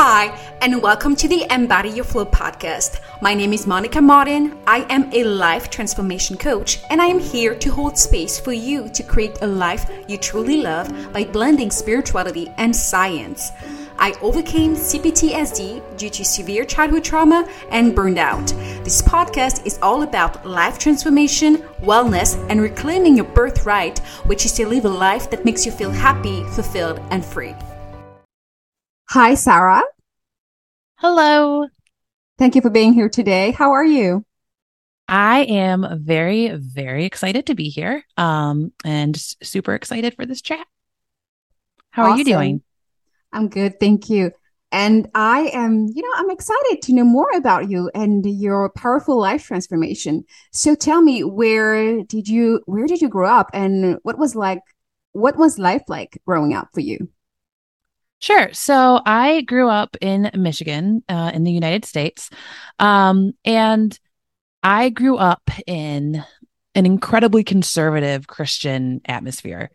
[0.00, 0.26] Hi,
[0.62, 3.00] and welcome to the Embody Your Flow podcast.
[3.20, 4.56] My name is Monica Martin.
[4.64, 8.88] I am a life transformation coach, and I am here to hold space for you
[8.90, 13.50] to create a life you truly love by blending spirituality and science.
[13.98, 18.46] I overcame CPTSD due to severe childhood trauma and burned out.
[18.84, 24.68] This podcast is all about life transformation, wellness, and reclaiming your birthright, which is to
[24.68, 27.56] live a life that makes you feel happy, fulfilled, and free.
[29.10, 29.84] Hi, Sarah.
[30.96, 31.66] Hello.
[32.36, 33.52] Thank you for being here today.
[33.52, 34.22] How are you?
[35.08, 40.66] I am very, very excited to be here um, and super excited for this chat.
[41.88, 42.12] How awesome.
[42.12, 42.62] are you doing?
[43.32, 43.80] I'm good.
[43.80, 44.30] Thank you.
[44.72, 49.18] And I am, you know, I'm excited to know more about you and your powerful
[49.18, 50.24] life transformation.
[50.52, 54.60] So tell me, where did you, where did you grow up and what was like,
[55.12, 57.08] what was life like growing up for you?
[58.20, 58.52] Sure.
[58.52, 62.30] So I grew up in Michigan, uh, in the United States.
[62.78, 63.98] Um, and
[64.62, 66.24] I grew up in
[66.74, 69.70] an incredibly conservative Christian atmosphere.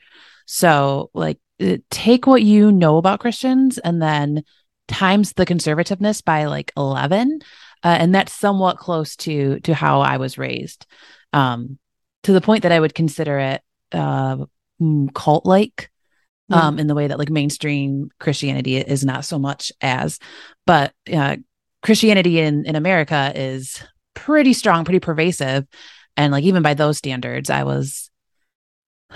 [0.46, 4.44] So, like, uh, take what you know about Christians and then
[4.88, 7.40] times the conservativeness by like 11.
[7.84, 10.86] Uh, and that's somewhat close to to how I was raised.
[11.32, 11.80] Um,
[12.24, 14.38] to the point that I would consider it uh,
[14.82, 15.90] mm, cult like
[16.50, 20.20] um, in the way that like mainstream Christianity is not so much as,
[20.66, 21.38] but uh,
[21.82, 23.82] Christianity in in America is
[24.14, 25.66] pretty strong, pretty pervasive,
[26.18, 28.10] and like even by those standards, I was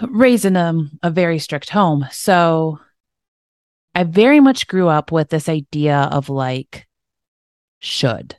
[0.02, 2.80] raised in a, a very strict home, so
[3.94, 6.88] I very much grew up with this idea of like
[7.80, 8.36] should.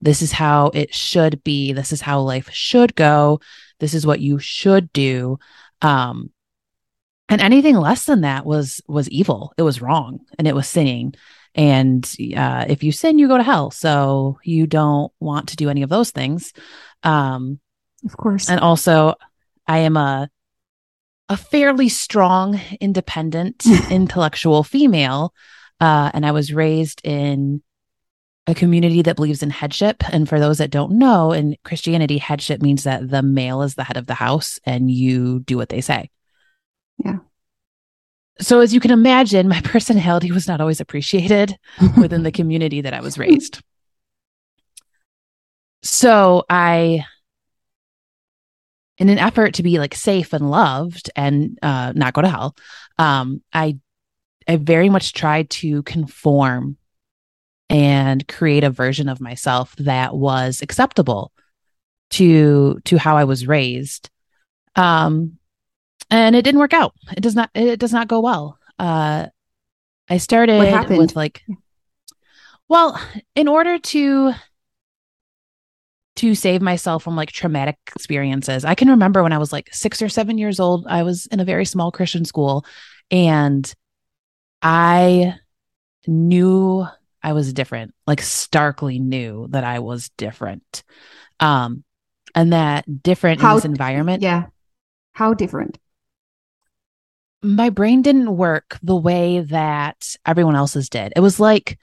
[0.00, 1.72] This is how it should be.
[1.72, 3.40] This is how life should go.
[3.80, 5.38] This is what you should do.
[5.82, 6.30] Um,
[7.30, 9.54] and anything less than that was was evil.
[9.56, 11.14] It was wrong and it was sinning.
[11.54, 12.04] And
[12.36, 13.70] uh, if you sin you go to hell.
[13.70, 16.52] So you don't want to do any of those things.
[17.02, 17.60] Um
[18.04, 18.48] of course.
[18.48, 19.14] and also
[19.66, 20.28] i am a
[21.28, 25.32] a fairly strong independent intellectual female.
[25.80, 27.62] Uh, and i was raised in
[28.46, 30.02] a community that believes in headship.
[30.12, 33.84] And for those that don't know in christianity headship means that the male is the
[33.84, 36.10] head of the house and you do what they say.
[38.40, 41.56] So, as you can imagine, my personality was not always appreciated
[41.96, 43.60] within the community that I was raised.
[45.82, 47.04] So, I,
[48.98, 52.54] in an effort to be like safe and loved and uh, not go to hell,
[52.98, 53.78] um, I,
[54.46, 56.76] I very much tried to conform
[57.70, 61.32] and create a version of myself that was acceptable
[62.10, 64.10] to to how I was raised.
[64.76, 65.38] Um,
[66.10, 66.94] and it didn't work out.
[67.16, 67.50] It does not.
[67.54, 68.58] It does not go well.
[68.78, 69.26] Uh,
[70.08, 71.42] I started with like,
[72.68, 73.00] well,
[73.34, 74.32] in order to
[76.16, 78.64] to save myself from like traumatic experiences.
[78.64, 81.40] I can remember when I was like six or seven years old, I was in
[81.40, 82.66] a very small Christian school
[83.10, 83.72] and
[84.60, 85.36] I
[86.06, 86.86] knew
[87.22, 90.82] I was different, like starkly knew that I was different.
[91.38, 91.84] Um,
[92.34, 94.22] and that different How, in this environment.
[94.22, 94.46] Yeah.
[95.14, 95.78] How different?
[97.42, 101.12] My brain didn't work the way that everyone else's did.
[101.16, 101.78] It was like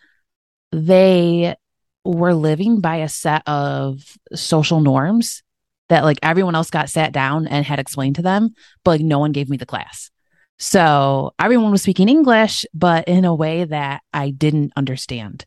[0.71, 1.55] they
[2.03, 5.43] were living by a set of social norms
[5.89, 8.53] that like everyone else got sat down and had explained to them,
[8.83, 10.11] but like no one gave me the class.
[10.59, 15.45] So everyone was speaking English, but in a way that I didn't understand.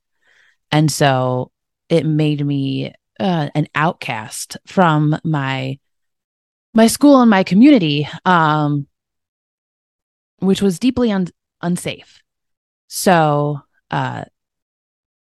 [0.71, 1.51] And so
[1.89, 5.79] it made me uh, an outcast from my
[6.73, 8.87] my school and my community um
[10.41, 11.29] which was deeply un-
[11.63, 12.23] unsafe.
[12.89, 14.25] So, uh,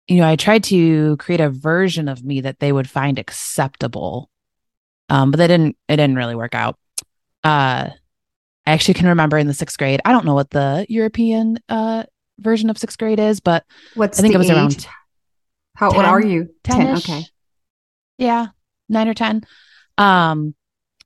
[0.07, 4.29] you know, I tried to create a version of me that they would find acceptable,
[5.09, 5.75] um, but that didn't.
[5.89, 6.77] It didn't really work out.
[7.43, 7.89] Uh,
[8.65, 10.01] I actually can remember in the sixth grade.
[10.05, 12.03] I don't know what the European uh,
[12.39, 14.55] version of sixth grade is, but What's I think it was age?
[14.55, 14.87] around.
[15.75, 16.49] How 10, old are you?
[16.63, 16.97] 10.
[16.97, 17.25] Okay.
[18.17, 18.47] Yeah,
[18.89, 19.43] nine or ten.
[19.97, 20.55] Um,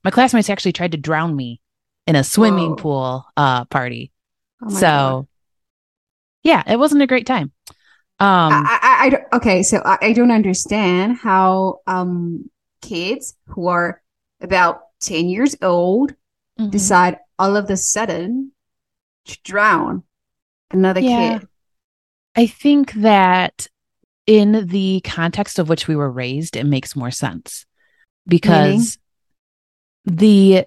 [0.04, 1.61] my classmates actually tried to drown me
[2.12, 2.76] in a swimming Whoa.
[2.76, 4.12] pool uh party.
[4.62, 5.28] Oh so God.
[6.44, 7.54] yeah, it wasn't a great time.
[8.20, 12.50] Um I, I, I okay, so I, I don't understand how um
[12.82, 14.02] kids who are
[14.42, 16.12] about 10 years old
[16.60, 16.70] mm-hmm.
[16.70, 18.52] decide all of a sudden
[19.26, 20.04] to drown
[20.70, 21.40] another yeah.
[21.40, 21.48] kid.
[22.36, 23.68] I think that
[24.28, 27.66] in the context of which we were raised, it makes more sense
[28.28, 28.98] because
[30.06, 30.18] Meaning?
[30.18, 30.66] the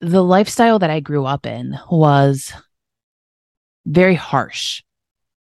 [0.00, 2.52] the lifestyle that I grew up in was
[3.86, 4.82] very harsh.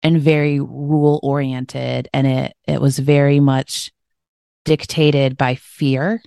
[0.02, 3.90] and very rule oriented and it it was very much
[4.64, 6.22] dictated by fear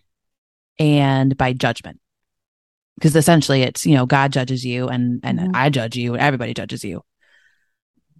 [0.80, 2.00] and by judgment
[2.96, 5.56] because essentially it's you know god judges you and and mm-hmm.
[5.56, 7.02] i judge you and everybody judges you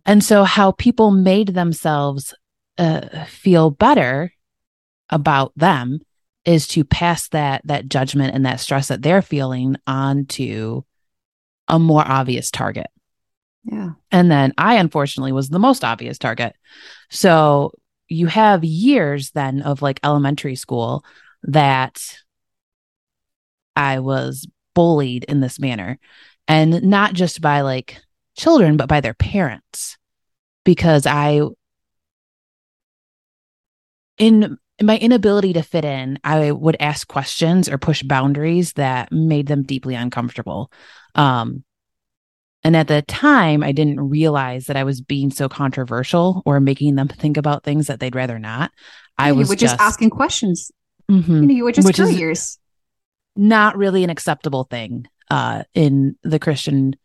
[0.06, 2.34] and so how people made themselves
[2.78, 4.32] uh, feel better
[5.10, 6.00] about them
[6.46, 10.82] is to pass that that judgment and that stress that they're feeling onto
[11.68, 12.88] a more obvious target
[13.64, 16.56] yeah and then i unfortunately was the most obvious target
[17.10, 17.72] so
[18.08, 21.06] you have years then of like elementary school
[21.44, 22.02] that
[23.76, 26.00] I was bullied in this manner.
[26.48, 28.02] And not just by like
[28.36, 29.98] children, but by their parents.
[30.66, 31.42] Because I,
[34.18, 39.48] in my inability to fit in, I would ask questions or push boundaries that made
[39.48, 40.72] them deeply uncomfortable.
[41.16, 41.64] Um,
[42.64, 46.96] and at the time, I didn't realize that I was being so controversial or making
[46.96, 48.72] them think about things that they'd rather not.
[49.18, 50.72] I was just, just, asking questions.
[51.10, 52.58] Mm-hmm, you, know, you were just curious.
[53.36, 56.96] Not really an acceptable thing uh, in the Christian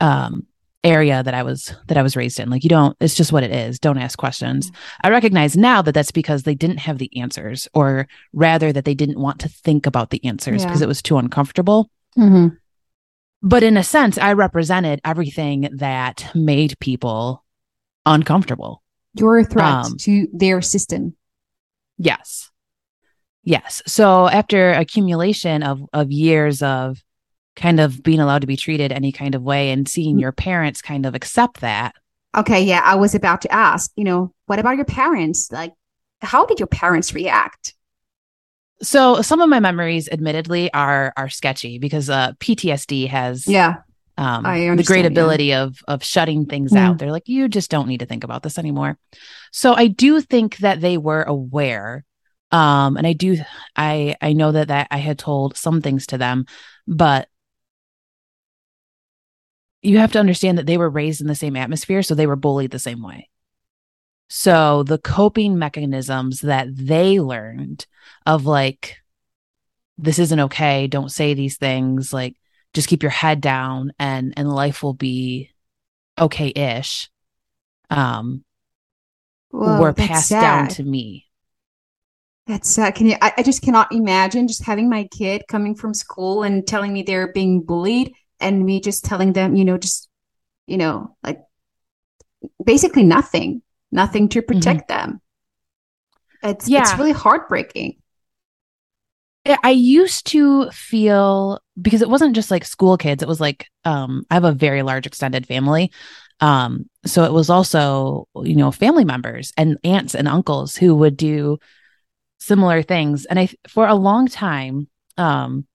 [0.00, 0.46] um,
[0.84, 2.50] area that I was that I was raised in.
[2.50, 2.96] Like you don't.
[3.00, 3.78] It's just what it is.
[3.78, 4.70] Don't ask questions.
[5.02, 8.94] I recognize now that that's because they didn't have the answers, or rather that they
[8.94, 10.68] didn't want to think about the answers yeah.
[10.68, 11.90] because it was too uncomfortable.
[12.16, 12.54] Mm-hmm
[13.44, 17.44] but in a sense, I represented everything that made people
[18.06, 18.82] uncomfortable.
[19.12, 21.14] You're a threat um, to their system.
[21.98, 22.50] Yes.
[23.42, 23.82] Yes.
[23.86, 27.04] So after accumulation of of years of
[27.56, 30.82] kind of being allowed to be treated any kind of way and seeing your parents
[30.82, 31.94] kind of accept that.
[32.36, 35.50] Okay, yeah, I was about to ask, you know, what about your parents?
[35.52, 35.72] Like
[36.24, 37.74] how did your parents react?
[38.82, 43.76] So some of my memories, admittedly, are are sketchy because uh, PTSD has yeah
[44.18, 45.62] um, the great ability yeah.
[45.62, 46.88] of of shutting things yeah.
[46.88, 46.98] out.
[46.98, 48.98] They're like, you just don't need to think about this anymore.
[49.52, 52.04] So I do think that they were aware,
[52.50, 53.38] um, and I do
[53.76, 56.46] I I know that that I had told some things to them,
[56.86, 57.28] but
[59.84, 62.36] you have to understand that they were raised in the same atmosphere, so they were
[62.36, 63.28] bullied the same way.
[64.28, 67.86] So the coping mechanisms that they learned
[68.24, 68.96] of like,
[69.98, 72.34] this isn't okay, don't say these things, like
[72.72, 75.50] just keep your head down and and life will be
[76.18, 77.10] okay-ish.
[77.90, 78.42] Um
[79.50, 80.40] Whoa, were passed sad.
[80.40, 81.26] down to me.
[82.46, 82.94] That's sad.
[82.94, 86.66] Can you I, I just cannot imagine just having my kid coming from school and
[86.66, 90.08] telling me they're being bullied and me just telling them, you know, just
[90.66, 91.40] you know, like
[92.64, 93.62] basically nothing
[93.94, 94.58] nothing to mm-hmm.
[94.58, 95.10] protect mm-hmm.
[95.10, 95.20] them.
[96.42, 96.82] It's yeah.
[96.82, 97.96] it's really heartbreaking.
[99.62, 104.26] I used to feel because it wasn't just like school kids, it was like um
[104.30, 105.92] I have a very large extended family.
[106.40, 111.16] Um so it was also, you know, family members and aunts and uncles who would
[111.16, 111.58] do
[112.38, 115.66] similar things and I for a long time um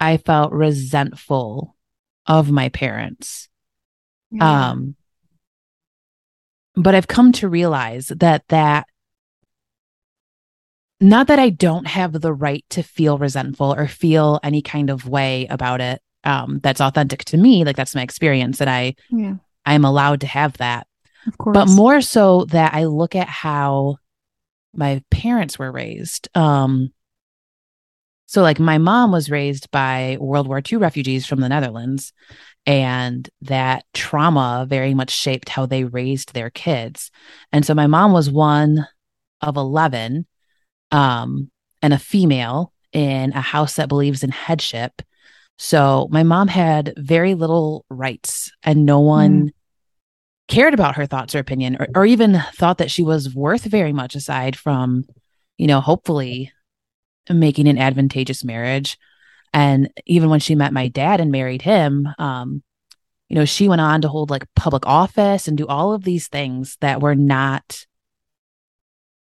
[0.00, 1.76] I felt resentful
[2.26, 3.48] of my parents.
[4.30, 4.70] Yeah.
[4.70, 4.96] Um
[6.76, 8.86] but I've come to realize that that
[11.00, 15.08] not that I don't have the right to feel resentful or feel any kind of
[15.08, 19.36] way about it um, that's authentic to me like that's my experience and I yeah.
[19.64, 20.86] I'm allowed to have that
[21.26, 23.96] of course but more so that I look at how
[24.74, 26.92] my parents were raised um
[28.30, 32.12] so like my mom was raised by World War II refugees from the Netherlands
[32.64, 37.10] and that trauma very much shaped how they raised their kids.
[37.50, 38.86] And so my mom was one
[39.40, 40.28] of 11
[40.92, 41.50] um,
[41.82, 45.02] and a female in a house that believes in headship.
[45.58, 49.52] So my mom had very little rights and no one mm.
[50.46, 53.92] cared about her thoughts or opinion or, or even thought that she was worth very
[53.92, 55.02] much aside from,
[55.58, 56.52] you know, hopefully
[57.28, 58.98] making an advantageous marriage.
[59.52, 62.62] And even when she met my dad and married him, um,
[63.28, 66.28] you know, she went on to hold like public office and do all of these
[66.28, 67.86] things that were not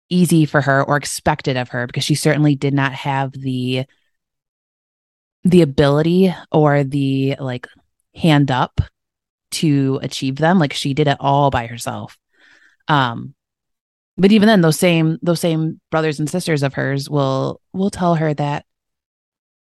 [0.09, 3.85] easy for her or expected of her because she certainly did not have the
[5.43, 7.67] the ability or the like
[8.15, 8.79] hand up
[9.51, 10.57] to achieve them.
[10.57, 12.17] Like she did it all by herself.
[12.87, 13.35] Um
[14.17, 18.15] but even then those same those same brothers and sisters of hers will will tell
[18.15, 18.65] her that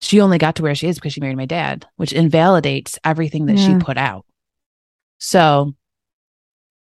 [0.01, 3.45] she only got to where she is because she married my dad, which invalidates everything
[3.45, 3.79] that yeah.
[3.79, 4.25] she put out.
[5.17, 5.73] So,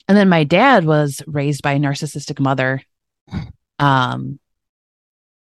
[0.08, 2.84] and then my dad was raised by a narcissistic mother,
[3.80, 4.40] um,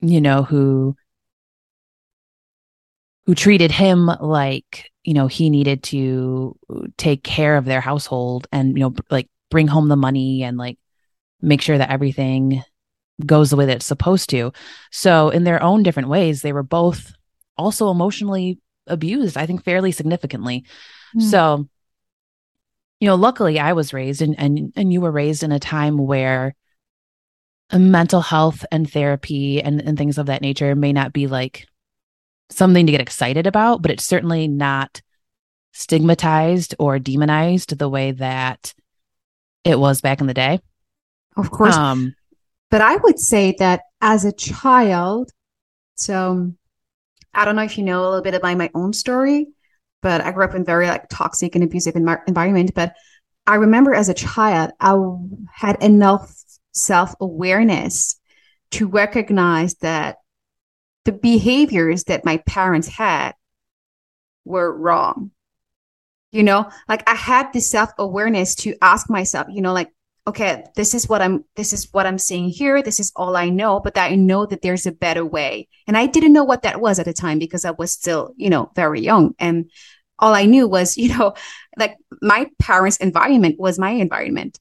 [0.00, 0.94] you know, who
[3.26, 6.56] who treated him like you know he needed to
[6.96, 10.78] take care of their household and you know like bring home the money and like
[11.42, 12.62] make sure that everything
[13.24, 14.52] goes the way that it's supposed to
[14.90, 17.12] so in their own different ways they were both
[17.58, 20.64] also emotionally abused i think fairly significantly
[21.14, 21.22] mm.
[21.22, 21.68] so
[22.98, 25.98] you know luckily i was raised and and and you were raised in a time
[25.98, 26.54] where
[27.78, 31.66] mental health and therapy and, and things of that nature may not be like
[32.50, 35.00] something to get excited about, but it's certainly not
[35.72, 38.74] stigmatized or demonized the way that
[39.64, 40.58] it was back in the day.
[41.36, 41.76] Of course.
[41.76, 42.14] Um,
[42.70, 45.30] but I would say that as a child,
[45.96, 46.52] so
[47.34, 49.48] I don't know if you know a little bit about my own story,
[50.02, 52.72] but I grew up in very like toxic and abusive environment.
[52.74, 52.94] But
[53.46, 54.94] I remember as a child, I
[55.52, 56.32] had enough
[56.72, 58.18] self awareness
[58.72, 60.16] to recognize that
[61.04, 63.32] the behaviors that my parents had
[64.44, 65.32] were wrong.
[66.32, 69.90] You know, like I had this self awareness to ask myself, you know, like,
[70.26, 72.82] okay, this is what I'm, this is what I'm seeing here.
[72.82, 75.68] This is all I know, but I know that there's a better way.
[75.86, 78.50] And I didn't know what that was at the time because I was still, you
[78.50, 79.34] know, very young.
[79.38, 79.70] And
[80.18, 81.34] all I knew was, you know,
[81.76, 84.58] like my parents' environment was my environment.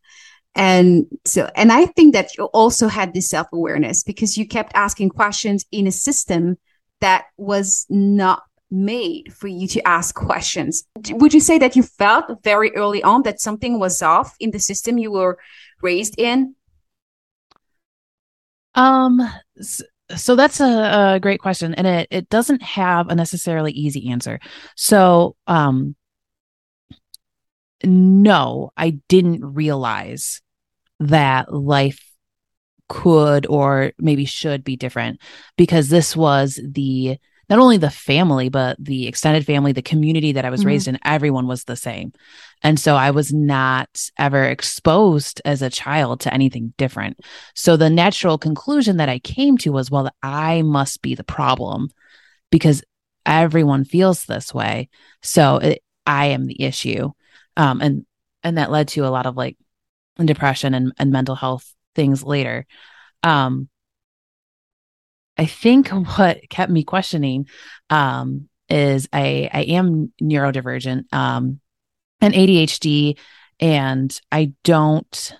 [0.55, 4.71] And so, and I think that you also had this self awareness because you kept
[4.75, 6.57] asking questions in a system
[7.01, 10.83] that was not made for you to ask questions.
[11.09, 14.59] Would you say that you felt very early on that something was off in the
[14.59, 15.37] system you were
[15.81, 16.55] raised in?
[18.75, 19.21] Um,
[20.15, 24.39] so that's a, a great question, and it it doesn't have a necessarily easy answer.
[24.75, 25.95] So, um,
[27.83, 30.41] no, I didn't realize
[30.99, 32.03] that life
[32.87, 35.19] could or maybe should be different
[35.57, 37.17] because this was the
[37.49, 40.69] not only the family but the extended family the community that i was mm-hmm.
[40.69, 42.11] raised in everyone was the same
[42.61, 47.19] and so i was not ever exposed as a child to anything different
[47.55, 51.89] so the natural conclusion that i came to was well i must be the problem
[52.51, 52.83] because
[53.25, 54.89] everyone feels this way
[55.21, 57.09] so it, i am the issue
[57.57, 58.05] um, and
[58.43, 59.57] and that led to a lot of like
[60.25, 62.65] depression and, and mental health things later.
[63.23, 63.69] Um,
[65.39, 67.47] I think what kept me questioning
[67.89, 71.61] um, is I, I am neurodivergent um,
[72.19, 73.17] and ADHD,
[73.61, 75.33] and I don't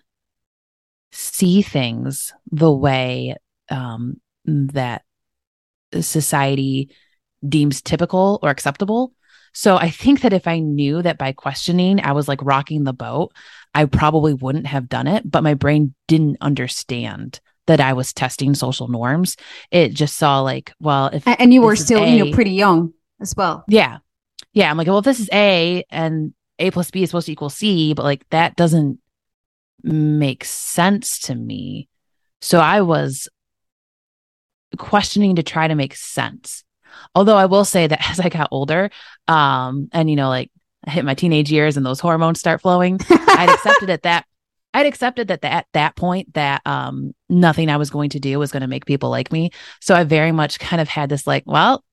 [1.11, 3.35] see things the way
[3.69, 5.03] um, that
[5.99, 6.95] society
[7.47, 9.11] deems typical or acceptable.
[9.53, 12.93] So I think that if I knew that by questioning I was like rocking the
[12.93, 13.33] boat,
[13.75, 18.55] I probably wouldn't have done it, but my brain didn't understand that I was testing
[18.55, 19.37] social norms.
[19.69, 22.93] It just saw like, well, if and you were still, a, you know, pretty young
[23.21, 23.63] as well.
[23.67, 23.99] Yeah.
[24.53, 24.71] Yeah.
[24.71, 27.51] I'm like, well, if this is A and A plus B is supposed to equal
[27.51, 28.99] C, but like that doesn't
[29.83, 31.87] make sense to me.
[32.41, 33.29] So I was
[34.79, 36.63] questioning to try to make sense.
[37.13, 38.89] Although I will say that as I got older,
[39.27, 40.49] um, and you know, like
[40.87, 44.25] I hit my teenage years and those hormones start flowing, I'd accepted at that
[44.73, 48.51] I'd accepted that, at that point that um nothing I was going to do was
[48.51, 49.51] going to make people like me.
[49.81, 51.83] So I very much kind of had this like, well,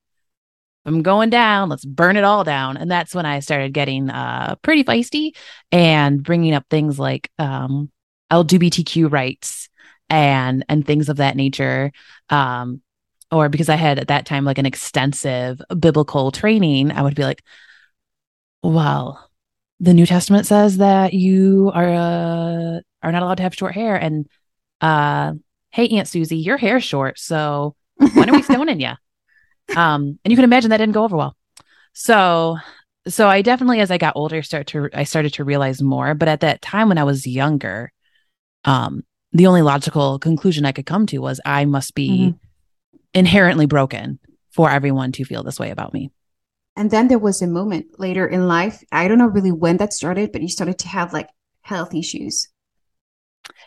[0.85, 2.77] I'm going down, let's burn it all down.
[2.77, 5.33] And that's when I started getting uh pretty feisty
[5.73, 7.91] and bringing up things like um
[8.31, 9.69] LGBTQ rights
[10.09, 11.93] and and things of that nature.
[12.31, 12.83] Um
[13.33, 17.25] or because I had at that time like an extensive biblical training, I would be
[17.25, 17.43] like,
[18.63, 19.31] well,
[19.81, 23.97] the New Testament says that you are uh, are not allowed to have short hair.
[23.97, 24.27] And
[24.81, 25.35] uh,
[25.71, 28.93] hey, Aunt Susie, your hair's short, so when are we stoning you?
[29.77, 31.37] Um, and you can imagine that didn't go over well.
[31.93, 32.59] So,
[33.09, 36.15] so I definitely, as I got older, start to I started to realize more.
[36.15, 37.93] But at that time, when I was younger,
[38.65, 42.99] um, the only logical conclusion I could come to was I must be mm-hmm.
[43.15, 44.19] inherently broken
[44.51, 46.11] for everyone to feel this way about me.
[46.77, 49.95] And then there was a moment later in life, I don't know really when that
[49.95, 51.29] started, but you started to have like
[51.63, 52.49] health issues.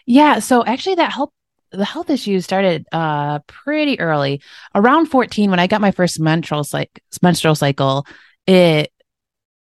[0.05, 0.39] Yeah.
[0.39, 1.33] So actually, that help
[1.71, 4.41] the health issues started uh pretty early
[4.73, 8.05] around 14 when i got my first menstrual like menstrual cycle
[8.47, 8.91] it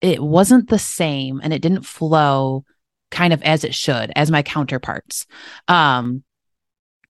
[0.02, 2.64] it wasn't the same and it didn't flow
[3.10, 5.26] kind of as it should as my counterparts
[5.68, 6.24] um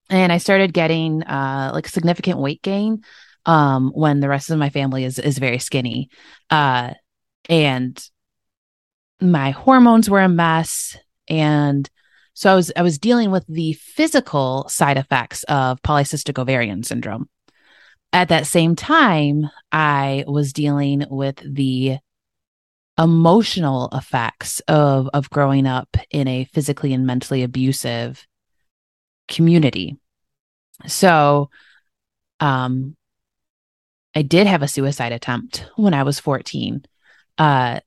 [0.10, 3.04] and i started getting uh like significant weight gain
[3.48, 6.10] um, when the rest of my family is is very skinny.
[6.52, 6.94] Uh,
[7.50, 8.10] and
[9.22, 10.98] my hormones were a mess.
[11.28, 11.90] And
[12.34, 17.30] so I was I was dealing with the physical side effects of polycystic ovarian syndrome.
[18.14, 21.98] at that same time, I was dealing with the
[23.00, 28.26] emotional effects of of growing up in a physically and mentally abusive
[29.28, 29.98] community.
[30.88, 31.50] So
[32.40, 32.96] um
[34.18, 36.84] I did have a suicide attempt when I was 14.
[37.38, 37.80] Uh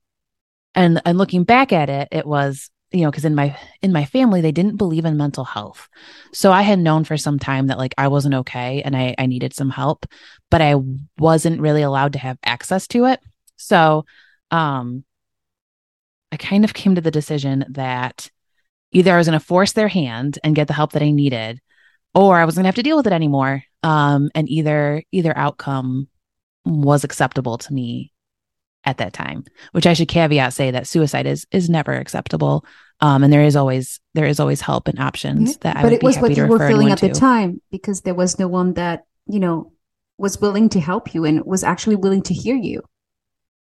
[0.73, 4.05] and and looking back at it, it was you know because in my in my
[4.05, 5.87] family they didn't believe in mental health
[6.33, 9.25] so i had known for some time that like i wasn't okay and i i
[9.25, 10.05] needed some help
[10.49, 10.75] but i
[11.17, 13.21] wasn't really allowed to have access to it
[13.55, 14.05] so
[14.51, 15.05] um
[16.31, 18.29] i kind of came to the decision that
[18.91, 21.61] either i was going to force their hand and get the help that i needed
[22.13, 25.37] or i wasn't going to have to deal with it anymore um and either either
[25.37, 26.09] outcome
[26.65, 28.11] was acceptable to me
[28.83, 32.65] at that time which i should caveat say that suicide is is never acceptable.
[32.99, 36.03] Um and there is always there is always help and options that I but it
[36.03, 37.07] was what you were feeling at to.
[37.07, 39.71] the time because there was no one that you know
[40.17, 42.81] was willing to help you and was actually willing to hear you.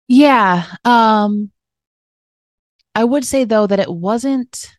[0.07, 1.51] Yeah um
[2.93, 4.77] i would say though that it wasn't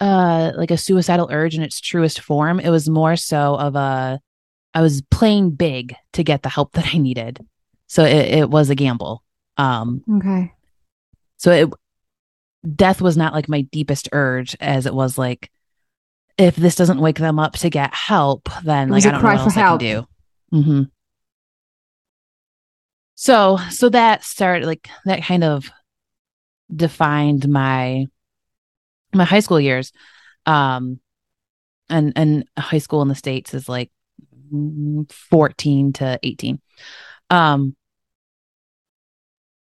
[0.00, 2.60] uh like a suicidal urge in its truest form.
[2.60, 4.20] It was more so of a
[4.74, 7.44] i was playing big to get the help that i needed
[7.86, 9.22] so it, it was a gamble
[9.56, 10.52] um, okay.
[11.36, 11.70] So it
[12.76, 15.50] death was not like my deepest urge as it was like
[16.38, 19.38] if this doesn't wake them up to get help, then like I don't know what
[19.38, 19.82] else help.
[19.82, 20.06] I can do.
[20.52, 20.82] Mm-hmm.
[23.14, 25.70] So so that started like that kind of
[26.74, 28.06] defined my
[29.14, 29.92] my high school years.
[30.46, 31.00] Um
[31.90, 33.90] and and high school in the states is like
[35.10, 36.60] 14 to 18.
[37.30, 37.76] Um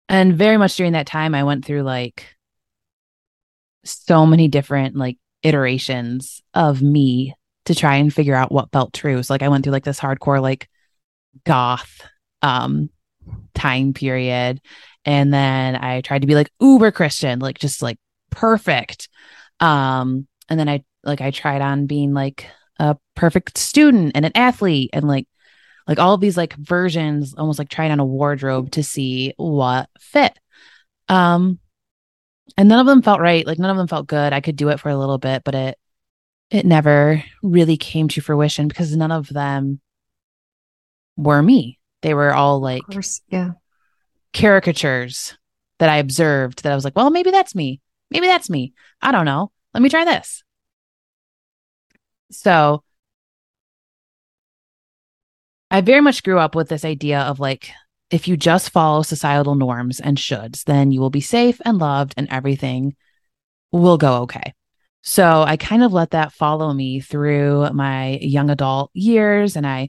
[0.09, 2.37] and very much during that time, I went through like
[3.85, 7.35] so many different like iterations of me
[7.67, 9.23] to try and figure out what felt true.
[9.23, 10.69] So like I went through like this hardcore like
[11.45, 12.01] goth
[12.43, 12.91] um
[13.55, 14.61] time period
[15.05, 17.99] and then I tried to be like uber Christian, like just like
[18.31, 19.09] perfect.
[19.61, 22.47] Um and then I like I tried on being like
[22.81, 25.29] a perfect student and an athlete and like
[25.87, 29.91] like all of these like versions almost like trying on a wardrobe to see what
[30.01, 30.37] fit.
[31.09, 31.59] Um
[32.57, 33.47] and none of them felt right.
[33.47, 34.33] Like none of them felt good.
[34.33, 35.79] I could do it for a little bit but it
[36.49, 39.81] it never really came to fruition because none of them
[41.17, 41.79] were me.
[42.01, 43.53] They were all like course, yeah.
[44.33, 45.37] caricatures
[45.81, 47.81] that i observed that i was like well maybe that's me.
[48.11, 48.73] Maybe that's me.
[49.03, 49.53] I don't know.
[49.75, 50.43] Let me try this
[52.31, 52.83] so
[55.71, 57.71] I very much grew up with this idea of like,
[58.11, 62.15] if you just follow societal norms and shoulds, then you will be safe and loved
[62.17, 62.97] and everything
[63.71, 64.53] will go okay.
[65.03, 69.57] So I kind of let that follow me through my young adult years.
[69.57, 69.89] And I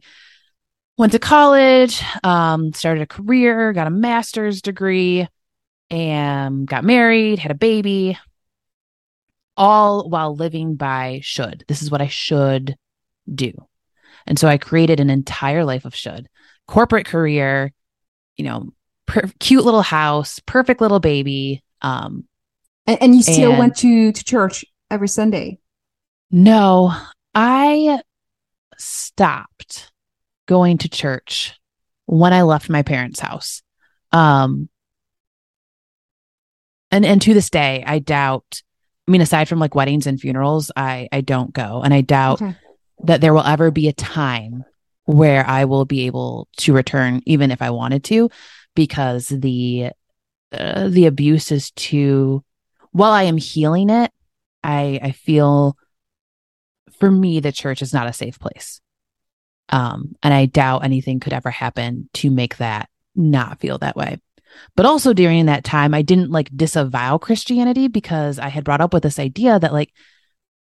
[0.97, 5.27] went to college, um, started a career, got a master's degree,
[5.89, 8.17] and got married, had a baby,
[9.57, 11.65] all while living by should.
[11.67, 12.75] This is what I should
[13.33, 13.53] do.
[14.25, 16.27] And so I created an entire life of should
[16.67, 17.73] corporate career,
[18.37, 18.69] you know,
[19.05, 21.63] per- cute little house, perfect little baby.
[21.81, 22.25] Um,
[22.87, 25.59] and, and you still and went to, to church every Sunday?
[26.31, 26.95] No,
[27.35, 28.01] I
[28.77, 29.91] stopped
[30.45, 31.59] going to church
[32.05, 33.61] when I left my parents' house.
[34.11, 34.69] Um,
[36.89, 38.63] and and to this day, I doubt.
[39.07, 42.41] I mean, aside from like weddings and funerals, I I don't go, and I doubt
[42.41, 42.55] okay
[43.03, 44.63] that there will ever be a time
[45.05, 48.29] where I will be able to return, even if I wanted to,
[48.75, 49.89] because the
[50.51, 52.43] uh, the abuse is too.
[52.91, 54.11] While I am healing it,
[54.63, 55.77] I I feel
[56.99, 58.81] for me the church is not a safe place,
[59.69, 64.19] um, and I doubt anything could ever happen to make that not feel that way.
[64.75, 68.93] But also during that time, I didn't like disavow Christianity because I had brought up
[68.93, 69.93] with this idea that like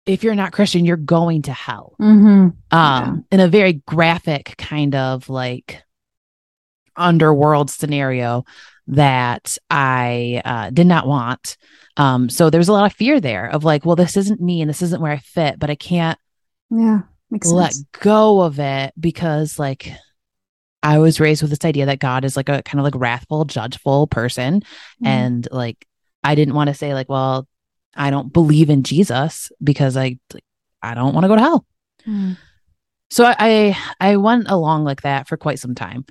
[0.05, 1.95] if you're not Christian, you're going to hell.
[2.01, 2.27] Mm-hmm.
[2.27, 3.15] Um, yeah.
[3.31, 5.83] in a very graphic kind of like
[6.95, 8.45] underworld scenario
[8.87, 11.57] that I uh, did not want.
[11.97, 14.69] Um, so there's a lot of fear there of like, well, this isn't me and
[14.69, 16.17] this isn't where I fit, but I can't
[16.71, 17.01] yeah
[17.45, 19.91] let go of it because like
[20.81, 23.45] I was raised with this idea that God is like a kind of like wrathful,
[23.45, 24.61] judgeful person.
[24.61, 25.07] Mm-hmm.
[25.07, 25.85] And like
[26.23, 27.47] I didn't want to say like, well,
[27.95, 30.17] I don't believe in Jesus because I
[30.81, 31.65] I don't want to go to hell.
[32.07, 32.37] Mm.
[33.09, 36.05] So I I went along like that for quite some time.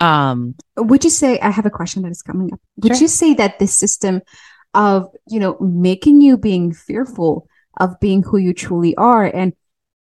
[0.00, 2.60] Um would you say I have a question that is coming up.
[2.76, 3.02] Would sure.
[3.02, 4.22] you say that this system
[4.72, 7.46] of, you know, making you being fearful
[7.78, 9.52] of being who you truly are and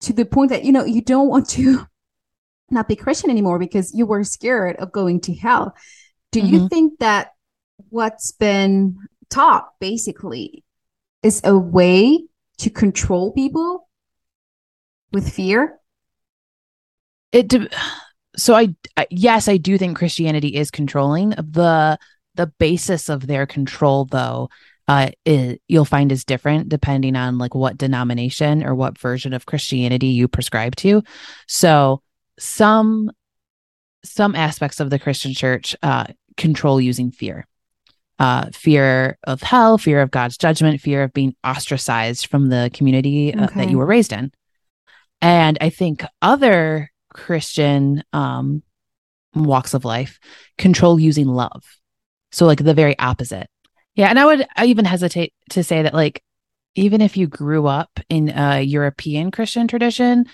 [0.02, 1.86] to the point that you know you don't want to
[2.70, 5.76] not be Christian anymore because you were scared of going to hell.
[6.32, 6.54] Do mm-hmm.
[6.54, 7.32] you think that
[7.90, 8.98] what's been
[9.30, 10.64] taught basically
[11.24, 12.26] is a way
[12.60, 13.88] to control people
[15.12, 15.80] with fear?
[17.32, 17.70] It de-
[18.36, 18.76] so I
[19.10, 21.30] yes, I do think Christianity is controlling.
[21.32, 21.98] The
[22.36, 24.50] the basis of their control though
[24.88, 29.46] uh, it, you'll find is different depending on like what denomination or what version of
[29.46, 31.04] Christianity you prescribe to.
[31.48, 32.02] So
[32.40, 33.12] some
[34.04, 36.06] some aspects of the Christian church uh,
[36.38, 37.46] control using fear.
[38.20, 43.34] Uh, fear of hell, fear of God's judgment, fear of being ostracized from the community
[43.34, 43.60] uh, okay.
[43.60, 44.32] that you were raised in.
[45.22, 48.64] And I think other Christian um,
[49.36, 50.20] walks of life
[50.58, 51.64] control using love.
[52.32, 53.50] So, like the very opposite.
[53.96, 54.10] Yeah.
[54.10, 56.24] And I would I even hesitate to say that, like,
[56.76, 60.26] even if you grew up in a European Christian tradition,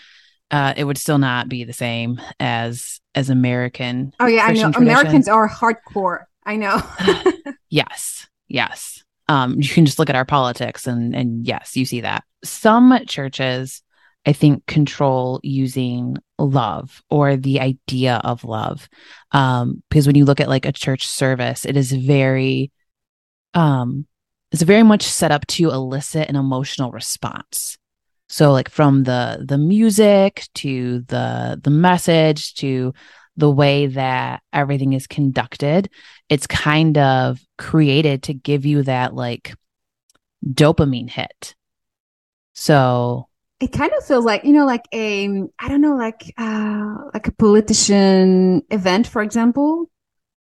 [0.54, 4.14] uh, it would still not be the same as as American.
[4.20, 4.74] Oh yeah, Christian I know.
[4.74, 4.98] Tradition.
[5.00, 6.26] Americans are hardcore.
[6.46, 6.80] I know.
[7.70, 9.04] yes, yes.
[9.28, 12.96] Um, you can just look at our politics, and and yes, you see that some
[13.08, 13.82] churches,
[14.28, 18.88] I think, control using love or the idea of love,
[19.32, 22.72] um, because when you look at like a church service, it is very,
[23.56, 24.06] um,
[24.52, 27.80] it's very much set up to elicit an emotional response.
[28.34, 32.96] So like from the the music to the the message to
[33.38, 35.92] the way that everything is conducted,
[36.30, 39.54] it's kind of created to give you that like
[40.44, 41.54] dopamine hit.
[42.54, 43.28] So
[43.60, 45.28] it kind of feels like you know like a
[45.60, 49.92] i don't know like uh like a politician event for example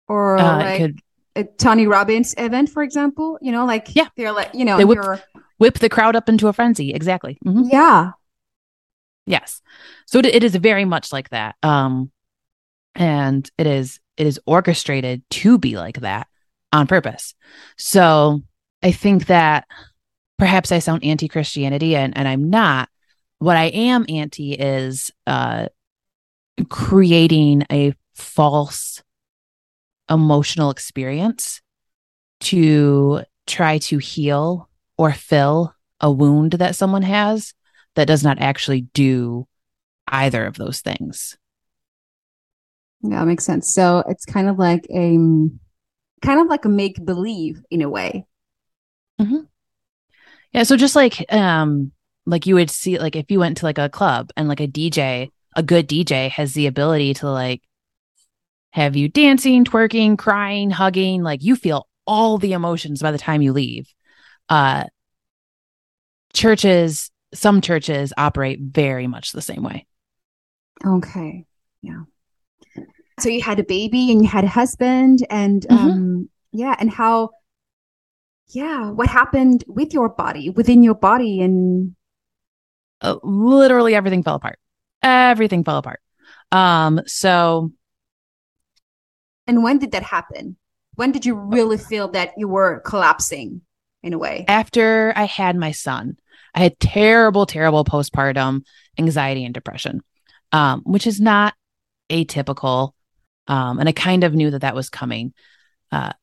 [0.08, 1.00] or uh, like could,
[1.36, 4.86] a tony robbins event for example you know like yeah they're like you know they
[4.86, 5.00] whip,
[5.60, 6.92] whip the crowd up into a frenzy.
[6.94, 7.38] Exactly.
[7.46, 7.70] Mm-hmm.
[7.72, 8.12] Yeah.
[9.26, 9.62] Yes.
[10.08, 11.56] So it, it is very much like that.
[11.62, 12.12] Um,
[12.96, 16.28] and it is it is orchestrated to be like that
[16.74, 17.36] on purpose.
[17.78, 18.42] So
[18.84, 19.66] I think that
[20.38, 22.90] perhaps I sound anti Christianity, and and I'm not.
[23.38, 25.68] What I am anti is uh,
[26.70, 29.02] creating a false
[30.10, 31.62] emotional experience
[32.42, 34.69] to try to heal
[35.00, 37.54] or fill a wound that someone has
[37.96, 39.48] that does not actually do
[40.10, 41.38] either of those things.
[43.02, 43.74] Yeah, that makes sense.
[43.74, 45.18] So it's kind of like a
[46.22, 48.26] kind of like a make believe in a way.
[49.22, 49.44] Mm-hmm.
[50.52, 50.64] Yeah.
[50.64, 51.94] So just like um
[52.26, 54.68] like you would see like if you went to like a club and like a
[54.68, 57.62] DJ, a good DJ has the ability to like
[58.72, 63.42] have you dancing, twerking, crying, hugging, like you feel all the emotions by the time
[63.42, 63.94] you leave
[64.50, 64.86] uh,
[66.34, 69.86] churches, some churches operate very much the same way.
[70.86, 71.46] Okay.
[71.82, 72.04] Yeah.
[73.20, 75.90] So you had a baby and you had a husband and mm-hmm.
[75.90, 77.30] um yeah, and how
[78.48, 81.96] yeah, what happened with your body, within your body and
[83.02, 84.58] uh, literally everything fell apart.
[85.04, 86.00] Everything fell apart.
[86.52, 87.72] Um so
[89.48, 90.58] and when did that happen?
[90.96, 93.62] When did you really feel that you were collapsing?
[94.04, 94.46] In a way.
[94.48, 96.18] After I had my son,
[96.54, 98.64] I had terrible, terrible postpartum
[98.98, 100.02] anxiety and depression,
[100.52, 101.54] um, which is not
[102.10, 102.92] atypical.
[103.48, 105.34] Um, and I kind of knew that that was coming
[105.92, 106.14] uh,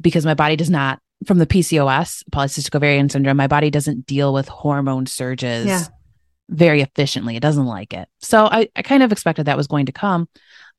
[0.00, 4.32] because my body does not, from the PCOS, polycystic ovarian syndrome, my body doesn't deal
[4.32, 5.84] with hormone surges yeah.
[6.48, 7.36] very efficiently.
[7.36, 8.08] It doesn't like it.
[8.20, 10.28] So I, I kind of expected that was going to come.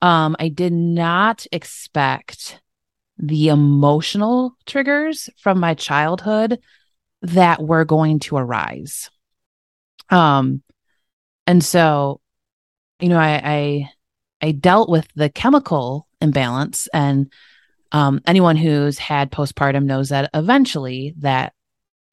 [0.01, 2.61] Um, I did not expect
[3.19, 6.59] the emotional triggers from my childhood
[7.21, 9.09] that were going to arise.
[10.09, 10.63] Um,
[11.45, 12.21] and so,
[12.99, 13.89] you know, I, I,
[14.41, 17.31] I dealt with the chemical imbalance and
[17.91, 21.53] um, anyone who's had postpartum knows that eventually that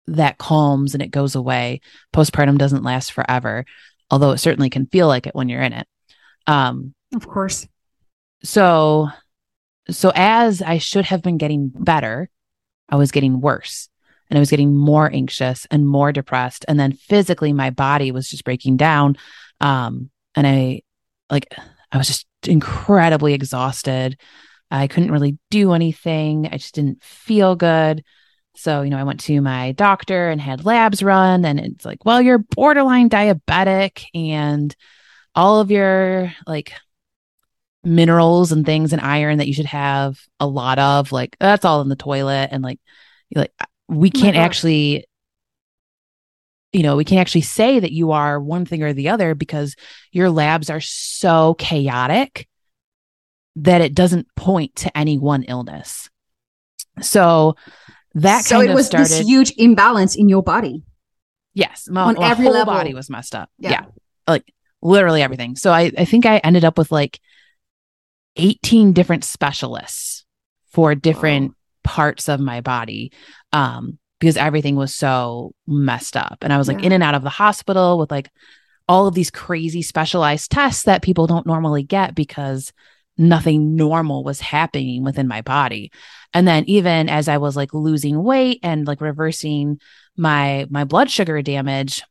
[0.09, 1.81] that calms and it goes away.
[2.15, 3.65] Postpartum doesn't last forever,
[4.11, 5.87] although it certainly can feel like it when you're in it.
[6.47, 7.67] Um, of course.
[8.43, 9.09] So
[9.91, 12.29] so as I should have been getting better,
[12.89, 13.89] I was getting worse
[14.29, 16.65] and I was getting more anxious and more depressed.
[16.69, 19.17] And then physically, my body was just breaking down.
[19.61, 20.83] Um, and I
[21.31, 21.55] like,
[21.93, 24.21] I was just incredibly exhausted.
[24.71, 26.49] I couldn't really do anything.
[26.51, 28.05] I just didn't feel good.
[28.57, 32.05] So, you know, I went to my doctor and had labs run, and it's like,
[32.05, 34.75] well, you're borderline diabetic, and
[35.35, 36.73] all of your like
[37.87, 41.81] minerals and things and iron that you should have a lot of like that's all
[41.81, 42.81] in the toilet and like
[43.35, 43.53] like
[43.89, 45.07] we oh can't actually
[46.77, 49.77] you know, we can't actually say that you are one thing or the other because
[50.13, 52.47] your labs are so chaotic
[53.57, 56.11] that it doesn't point to any one illness.
[57.01, 57.57] So
[58.15, 60.83] that kind of so it was started, this huge imbalance in your body.
[61.55, 62.75] Yes, my, on my every whole level.
[62.75, 63.49] body was messed up.
[63.59, 63.71] Yeah.
[63.71, 63.85] yeah.
[64.29, 65.57] like literally everything.
[65.57, 67.21] So I, I think I ended up with like
[68.37, 70.25] 18 different specialists
[70.73, 73.13] for different parts of my body.
[73.53, 76.39] Um, because everything was so messed up.
[76.41, 76.87] And I was like yeah.
[76.87, 78.31] in and out of the hospital with like
[78.89, 82.73] all of these crazy specialized tests that people don't normally get because
[83.19, 85.91] nothing normal was happening within my body.
[86.33, 89.81] And then even as I was like losing weight and like reversing
[90.17, 92.03] my my blood sugar damage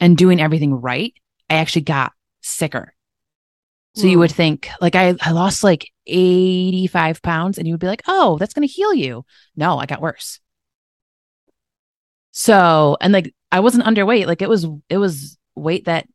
[0.00, 1.14] and doing everything right,
[1.50, 2.94] I actually got sicker.
[3.94, 7.86] So you would think like I, I lost like 85 pounds and you would be
[7.86, 9.24] like, oh, that's going to heal you.
[9.54, 10.40] No, I got worse.
[12.30, 14.26] So, and like I wasn't underweight.
[14.26, 16.06] Like it was, it was weight that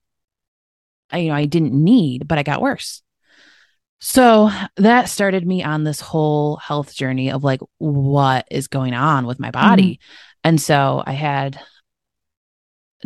[1.11, 3.03] I, you know, I didn't need, but I got worse.
[3.99, 9.25] So that started me on this whole health journey of like, what is going on
[9.25, 9.93] with my body?
[9.93, 10.39] Mm-hmm.
[10.43, 11.59] And so I had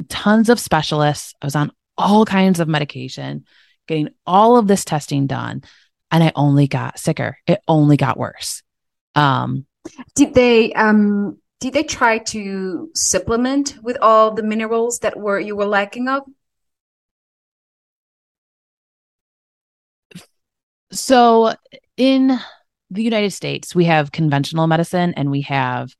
[0.09, 1.33] tons of specialists.
[1.41, 3.45] I was on all kinds of medication,
[3.91, 5.63] getting all of this testing done.
[6.11, 7.37] And I only got sicker.
[7.45, 8.63] It only got worse.
[9.15, 9.65] Um,
[10.15, 15.55] did they, um, did they try to supplement with all the minerals that were you
[15.55, 16.23] were lacking of?
[20.91, 21.53] So
[21.97, 22.39] in
[22.89, 25.93] the United States, we have conventional medicine and we have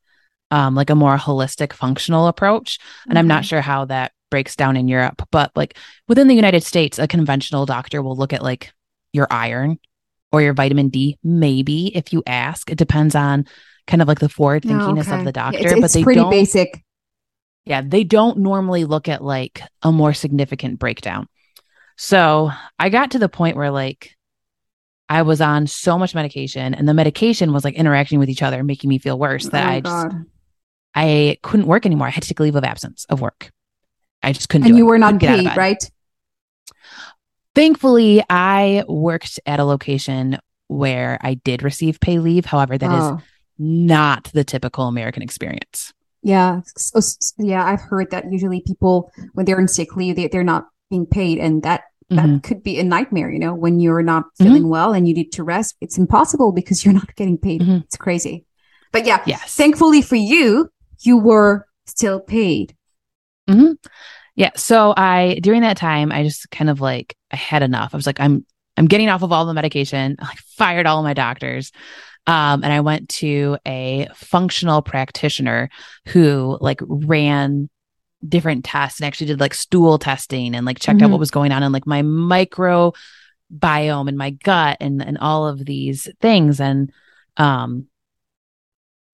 [0.50, 2.78] um, like a more holistic functional approach.
[3.04, 3.18] And mm-hmm.
[3.18, 5.76] I'm not sure how that breaks down in Europe, but like
[6.08, 8.72] within the United States, a conventional doctor will look at like
[9.12, 9.78] your iron
[10.32, 12.70] or your vitamin D, maybe if you ask.
[12.70, 13.46] It depends on
[13.86, 15.18] kind of like the forward thinkingness oh, okay.
[15.18, 16.82] of the doctor, it's, it's but they pretty don't, basic.
[17.66, 21.28] Yeah, they don't normally look at like a more significant breakdown.
[21.98, 24.16] So I got to the point where like
[25.10, 28.64] I was on so much medication and the medication was like interacting with each other,
[28.64, 30.24] making me feel worse that oh, I just God.
[30.94, 32.06] I couldn't work anymore.
[32.06, 33.50] I had to take leave of absence of work.
[34.22, 34.68] I just couldn't.
[34.68, 34.88] And you it.
[34.88, 35.82] were not paid, right?
[37.54, 42.46] Thankfully, I worked at a location where I did receive pay leave.
[42.46, 43.16] However, that oh.
[43.16, 43.22] is
[43.58, 45.92] not the typical American experience.
[46.22, 46.60] Yeah.
[46.76, 47.00] So,
[47.38, 47.64] yeah.
[47.64, 51.38] I've heard that usually people, when they're in sick leave, they, they're not being paid.
[51.38, 52.38] And that, that mm-hmm.
[52.38, 54.70] could be a nightmare, you know, when you're not feeling mm-hmm.
[54.70, 55.76] well and you need to rest.
[55.80, 57.60] It's impossible because you're not getting paid.
[57.60, 57.78] Mm-hmm.
[57.84, 58.46] It's crazy.
[58.92, 59.54] But yeah, yes.
[59.54, 62.76] thankfully for you, you were still paid.
[63.48, 63.72] Mm-hmm.
[64.36, 64.50] Yeah.
[64.56, 67.94] So I, during that time, I just kind of like, I had enough.
[67.94, 70.16] I was like, I'm, I'm getting off of all the medication.
[70.18, 71.72] I like fired all my doctors.
[72.26, 75.70] Um, and I went to a functional practitioner
[76.08, 77.68] who like ran
[78.26, 81.06] different tests and actually did like stool testing and like checked mm-hmm.
[81.06, 82.92] out what was going on in like my micro
[83.52, 86.90] biome in my gut and and all of these things and
[87.36, 87.86] um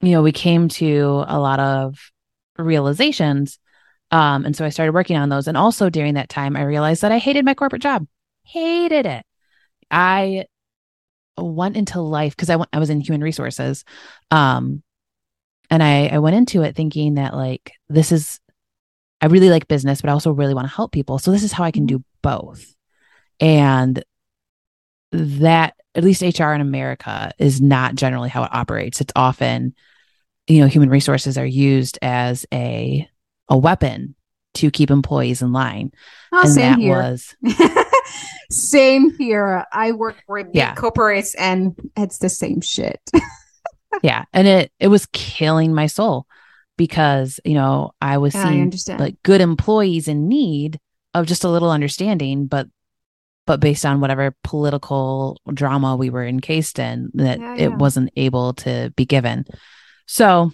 [0.02, 2.12] you know we came to a lot of
[2.60, 3.60] realizations
[4.12, 7.02] um and so I started working on those and also during that time I realized
[7.02, 8.08] that I hated my corporate job
[8.44, 9.26] hated it
[9.92, 10.46] I
[11.38, 13.84] went into life because I went, I was in human resources.
[14.32, 14.84] Um,
[15.70, 18.40] and I, I went into it thinking that like, this is,
[19.22, 21.20] I really like business, but I also really want to help people.
[21.20, 21.98] So this is how I can mm-hmm.
[21.98, 22.76] do both.
[23.40, 24.04] And
[25.12, 29.02] that, at least HR in America, is not generally how it operates.
[29.02, 29.74] It's often,
[30.48, 33.10] you know, human resources are used as a,
[33.50, 34.16] a weapon
[34.56, 35.92] to keep employees in line.
[36.32, 36.98] Oh, and that here.
[36.98, 37.36] was
[38.50, 39.66] Same here.
[39.74, 40.76] I work for big yeah.
[40.76, 43.02] corporates and it's the same shit.
[44.04, 44.26] yeah.
[44.34, 46.26] And it it was killing my soul
[46.78, 50.80] because, you know, I was yeah, seeing I like good employees in need
[51.14, 52.68] of just a little understanding, but
[53.46, 58.54] but based on whatever political drama we were encased in, that yeah, it wasn't able
[58.54, 59.46] to be given.
[60.06, 60.52] So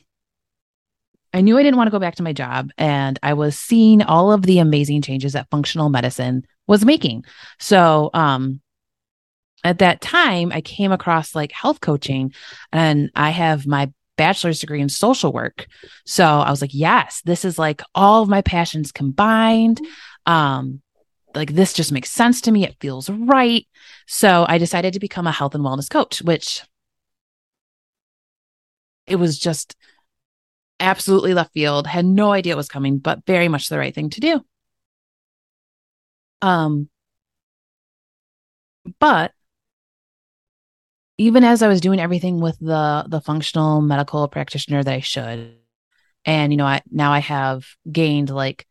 [1.34, 4.04] I knew I didn't want to go back to my job, and I was seeing
[4.04, 7.26] all of the amazing changes that functional medicine was making.
[7.60, 8.62] So, um,
[9.64, 12.34] at that time, I came across like health coaching,
[12.72, 15.66] and I have my bachelor's degree in social work.
[16.06, 19.82] So I was like, yes, this is like all of my passions combined.
[20.26, 20.82] Um,
[21.36, 22.64] like this just makes sense to me.
[22.64, 23.66] It feels right.
[24.08, 26.62] So I decided to become a health and wellness coach, which
[29.08, 29.76] it was just
[30.84, 34.10] absolutely left field, had no idea it was coming, but very much the right thing
[34.12, 34.46] to do.
[36.42, 36.90] Um,
[39.00, 39.34] but
[41.18, 45.58] even as I was doing everything with the the functional medical practitioner that I should,
[46.26, 48.68] And, you know, I, now I have gained like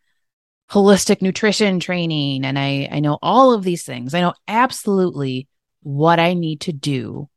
[0.70, 4.14] holistic nutrition training and I, I know all of these things.
[4.14, 5.48] I know absolutely
[5.82, 7.28] what I need to do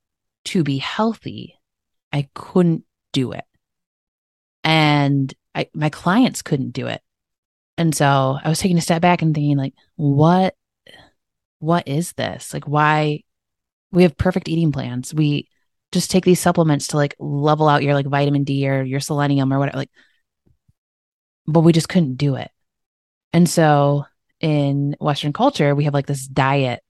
[0.46, 1.60] to be healthy.
[2.14, 3.46] I couldn't do it.
[4.66, 7.02] And I, my clients couldn't do it.
[7.78, 10.56] And so I was taking a step back and thinking like, what,
[11.60, 12.54] what is this?
[12.54, 13.24] Like, why
[13.92, 15.14] we have perfect eating plans.
[15.14, 15.48] We
[15.92, 19.54] just take these supplements to like level out your like vitamin D or your selenium
[19.54, 19.78] or whatever.
[19.78, 19.92] Like,
[21.48, 22.50] but we just couldn't do it.
[23.32, 24.06] And so
[24.40, 26.84] in Western culture, we have like this diet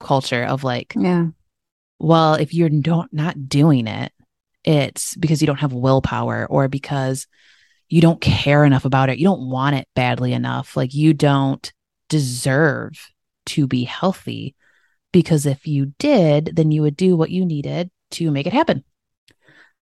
[0.00, 1.26] culture of like, yeah,
[1.98, 4.12] well, if you're don't not doing it,
[4.66, 7.26] it's because you don't have willpower or because
[7.88, 9.18] you don't care enough about it.
[9.18, 10.76] You don't want it badly enough.
[10.76, 11.72] Like you don't
[12.08, 12.92] deserve
[13.46, 14.56] to be healthy
[15.12, 18.84] because if you did, then you would do what you needed to make it happen.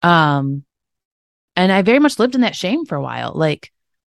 [0.03, 0.65] Um
[1.57, 3.33] and I very much lived in that shame for a while.
[3.35, 3.73] Like,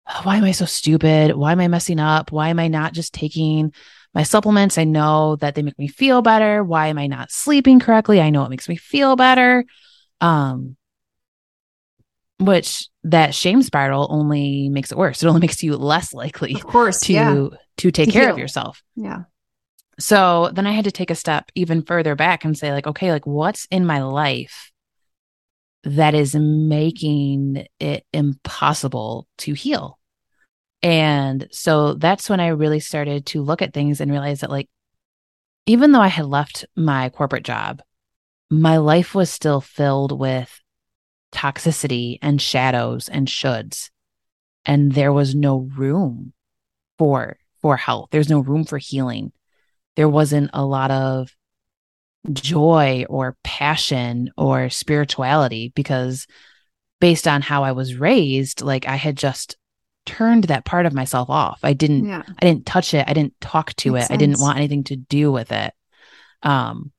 [0.09, 1.37] oh, why am I so stupid?
[1.37, 2.33] Why am I messing up?
[2.33, 3.73] Why am I not just taking
[4.15, 4.79] my supplements?
[4.79, 6.65] I know that they make me feel better.
[6.65, 8.21] Why am I not sleeping correctly?
[8.21, 9.65] I know it makes me feel better.
[10.21, 10.77] Um
[12.39, 15.23] which that shame spiral only makes it worse.
[15.23, 17.49] It only makes you less likely of course to yeah.
[17.79, 18.33] to take To care heal.
[18.33, 18.83] of yourself.
[18.95, 19.23] yeah
[19.99, 23.13] So then I had to take a step even further back and say, like, okay,
[23.13, 24.71] like what's in my life
[25.85, 29.99] that is making it impossible to heal?
[30.83, 34.69] And so that's when I really started to look at things and realize that, like,
[35.65, 37.81] even though I had left my corporate job,
[38.51, 40.61] my life was still filled with
[41.33, 43.91] toxicity and shadows and shoulds.
[44.65, 46.33] And there was no room
[46.99, 48.09] for for health.
[48.11, 49.33] There's no room for healing
[49.97, 51.35] there wasn't a lot of
[52.31, 56.27] joy or passion or spirituality because
[57.01, 59.57] based on how I was raised, like I had just
[60.05, 61.61] turned that part of myself off.
[61.63, 63.05] I didn't yeah I didn't touch it.
[63.09, 64.13] I didn't talk to Makes it.
[64.13, 65.73] I didn't want anything to do with it.
[66.43, 66.93] Um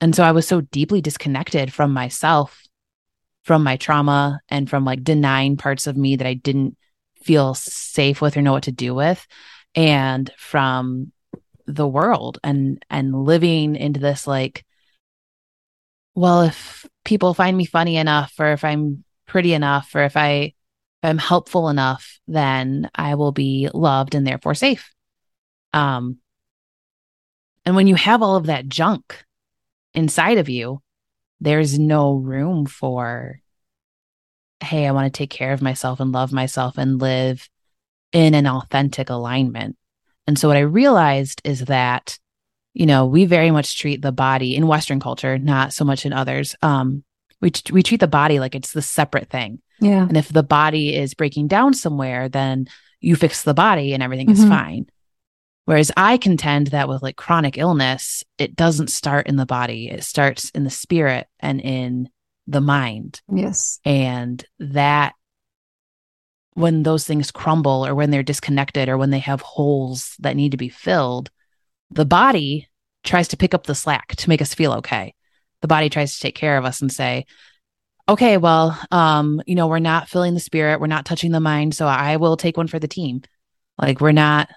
[0.00, 2.62] and so I was so deeply disconnected from myself,
[3.44, 6.76] from my trauma and from like denying parts of me that I didn't
[7.22, 9.26] feel safe with or know what to do with
[9.74, 11.12] and from
[11.66, 14.64] the world and and living into this like
[16.14, 20.32] well if people find me funny enough or if i'm pretty enough or if i
[20.32, 20.54] if
[21.04, 24.92] i'm helpful enough then i will be loved and therefore safe.
[25.72, 26.18] Um
[27.64, 29.24] and when you have all of that junk
[29.94, 30.80] inside of you
[31.40, 33.40] there's no room for
[34.60, 37.48] hey i want to take care of myself and love myself and live
[38.12, 39.76] in an authentic alignment
[40.26, 42.16] and so what I realized is that,
[42.72, 46.12] you know, we very much treat the body in Western culture, not so much in
[46.12, 46.54] others.
[46.62, 47.02] Um,
[47.40, 49.60] we we treat the body like it's the separate thing.
[49.80, 52.68] yeah And if the body is breaking down somewhere, then
[53.00, 54.48] you fix the body and everything is Mhm.
[54.48, 54.86] fine.
[55.70, 59.88] Whereas I contend that with like chronic illness, it doesn't start in the body.
[59.88, 62.08] It starts in the spirit and in
[62.48, 63.22] the mind.
[63.32, 65.12] yes And that
[66.54, 70.50] when those things crumble or when they're disconnected or when they have holes that need
[70.50, 71.30] to be filled,
[71.92, 72.68] the body
[73.04, 75.14] tries to pick up the slack to make us feel okay.
[75.60, 77.26] The body tries to take care of us and say,
[78.08, 81.76] okay, well, um, you know, we're not filling the spirit, we're not touching the mind,
[81.76, 83.22] so I will take one for the team.
[83.78, 84.48] Like we're not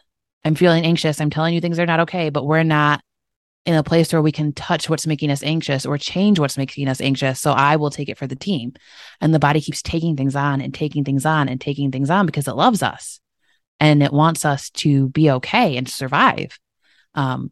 [0.46, 3.02] I'm feeling anxious, I'm telling you things are not okay, but we're not
[3.66, 6.88] in a place where we can touch what's making us anxious or change what's making
[6.90, 7.40] us anxious.
[7.40, 8.74] So I will take it for the team.
[9.22, 12.26] And the body keeps taking things on and taking things on and taking things on
[12.26, 13.22] because it loves us
[13.80, 16.60] and it wants us to be okay and survive.
[17.16, 17.52] Um,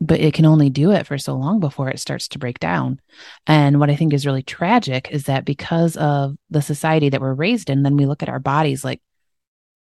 [0.00, 3.00] but it can only do it for so long before it starts to break down.
[3.46, 7.32] And what I think is really tragic is that because of the society that we're
[7.32, 9.00] raised in, then we look at our bodies like,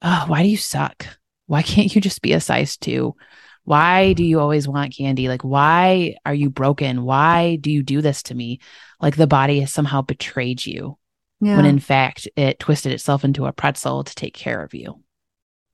[0.01, 1.07] oh, why do you suck?
[1.47, 3.15] Why can't you just be a size two?
[3.63, 4.43] Why do you mm-hmm.
[4.43, 5.27] always want candy?
[5.27, 7.03] Like, why are you broken?
[7.03, 8.59] Why do you do this to me?
[9.01, 10.97] Like, the body has somehow betrayed you
[11.41, 15.01] yeah when in fact it twisted itself into a pretzel to take care of you.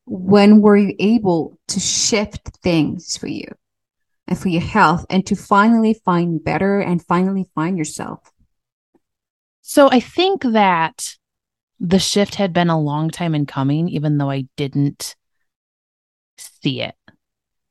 [0.05, 3.47] when were you able to shift things for you
[4.27, 8.31] and for your health and to finally find better and finally find yourself
[9.61, 11.15] So I think that
[11.79, 15.15] the shift had been a long time in coming, even though I didn't
[16.63, 16.95] see it.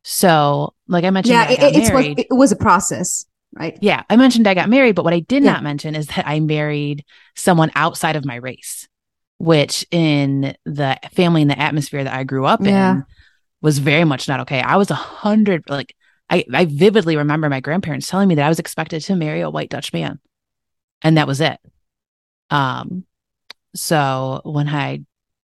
[0.03, 2.19] So, like I mentioned, yeah I it, it's married.
[2.19, 5.43] it was a process right yeah, I mentioned I got married, but what I did
[5.45, 5.53] Yeah.
[5.53, 7.05] not mention is that I married
[7.37, 8.89] someone outside of my race,
[9.39, 12.93] which in the family and the atmosphere that I grew up Yeah.
[12.93, 13.05] in
[13.61, 14.61] was very much not okay.
[14.61, 15.95] I was a hundred, like,
[16.31, 19.51] I, I vividly remember my grandparents telling me that I was expected to marry a
[19.51, 20.19] white Dutch man.
[21.03, 21.59] And that was it.
[22.51, 23.05] Um,
[23.75, 25.01] so when I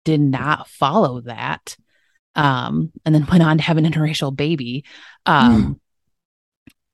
[0.06, 1.76] did not follow that,
[2.36, 4.86] um, and then went on to have an interracial baby,
[5.26, 5.80] um,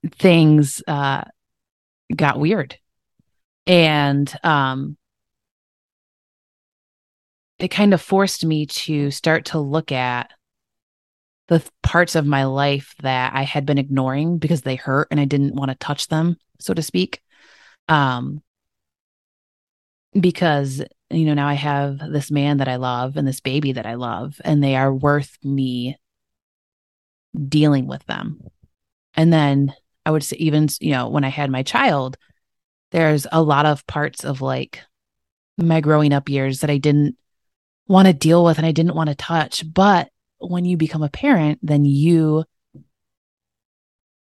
[0.04, 0.12] mm.
[0.14, 1.24] things uh,
[2.14, 2.78] got weird.
[3.66, 4.96] And um,
[7.58, 10.32] it kind of forced me to start to look at
[11.48, 15.26] the parts of my life that I had been ignoring because they hurt and I
[15.26, 17.20] didn't want to touch them, so to speak.
[17.88, 18.42] Um,
[20.18, 20.82] because
[21.12, 23.94] you know now I have this man that I love and this baby that I
[23.94, 25.96] love, and they are worth me
[27.48, 28.40] dealing with them.
[29.14, 32.16] And then I would say, even you know, when I had my child,
[32.90, 34.80] there's a lot of parts of like
[35.58, 37.16] my growing up years that I didn't
[37.86, 40.08] want to deal with and I didn't want to touch, but
[40.38, 42.44] when you become a parent, then you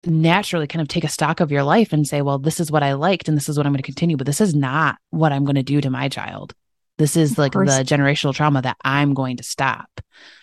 [0.05, 2.84] naturally kind of take a stock of your life and say, well, this is what
[2.84, 5.32] I liked and this is what I'm going to continue, but this is not what
[5.32, 6.53] I'm going to do to my child.
[6.97, 9.89] This is like the generational trauma that I'm going to stop.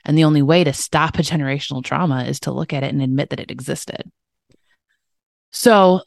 [0.04, 3.02] And the only way to stop a generational trauma is to look at it and
[3.02, 4.10] admit that it existed.
[5.50, 6.02] So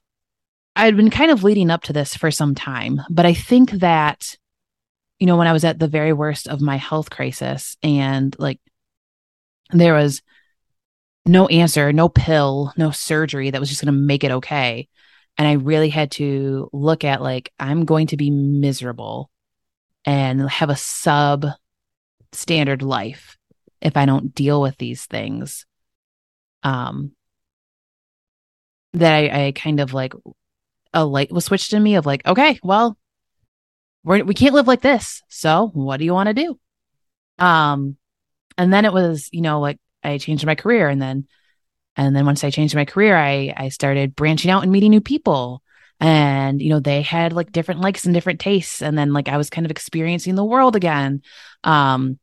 [0.76, 4.38] I'd been kind of leading up to this for some time, but I think that,
[5.20, 8.60] you know, when I was at the very worst of my health crisis and like
[9.72, 10.22] there was
[11.26, 14.88] no answer, no pill, no surgery that was just going to make it okay.
[15.38, 19.32] And I really had to look at like, I'm going to be miserable
[20.06, 21.46] and have a sub
[22.32, 23.38] standard life
[23.82, 25.66] if I don't deal with these things.
[26.64, 27.12] Um,
[28.94, 30.14] that I, I kind of like
[30.94, 32.98] a light was switched in me of like, okay, well,
[34.04, 35.22] we're, we can't live like this.
[35.28, 36.60] So what do you want to do?
[37.38, 37.98] Um,
[38.58, 41.28] and then it was, you know, like I changed my career and then
[41.98, 45.02] and then once I changed my career, I I started branching out and meeting new
[45.02, 45.62] people.
[46.00, 48.82] And you know, they had like different likes and different tastes.
[48.82, 51.22] And then like I was kind of experiencing the world again.
[51.64, 52.20] Um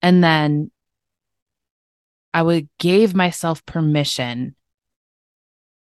[0.00, 0.70] and then
[2.34, 4.56] I would gave myself permission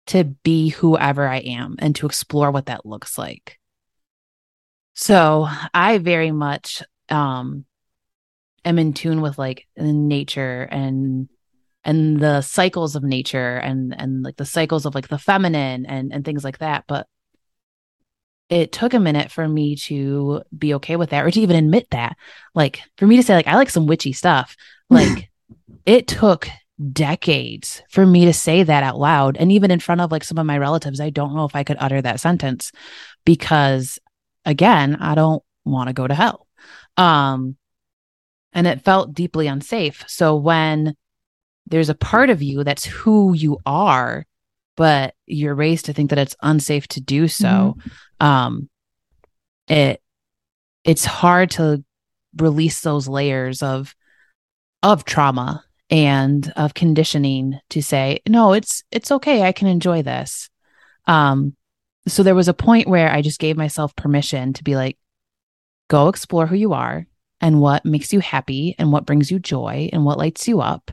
[0.08, 3.60] to be whoever I am and to explore what that looks like.
[4.96, 7.66] So I very much um
[8.66, 11.30] am in tune with like nature and
[11.88, 16.14] and the cycles of nature and and like the cycles of like the feminine and
[16.14, 17.08] and things like that but
[18.50, 21.88] it took a minute for me to be okay with that or to even admit
[21.90, 22.16] that
[22.54, 24.56] like for me to say like i like some witchy stuff
[24.90, 25.32] like
[25.86, 26.48] it took
[26.94, 30.38] decades for me to say that out loud and even in front of like some
[30.38, 32.72] of my relatives i don't know if i could utter that sentence
[33.26, 33.98] because
[34.46, 36.46] again i don't want to go to hell
[36.98, 37.58] um
[38.58, 40.04] and it felt deeply unsafe.
[40.08, 40.96] So when
[41.68, 44.26] there's a part of you that's who you are,
[44.76, 48.26] but you're raised to think that it's unsafe to do so, mm-hmm.
[48.26, 48.70] um,
[49.68, 50.02] it
[50.84, 51.84] it's hard to
[52.38, 53.94] release those layers of
[54.84, 60.50] of trauma and of conditioning to say no it's it's okay i can enjoy this.
[61.06, 61.56] Um
[62.08, 64.98] so there was a point where i just gave myself permission to be like
[65.90, 67.06] go explore who you are
[67.42, 70.92] and what makes you happy and what brings you joy and what lights you up